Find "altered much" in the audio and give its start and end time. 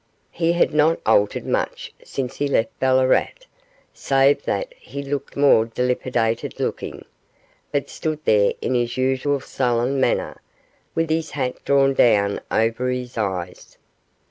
1.05-1.93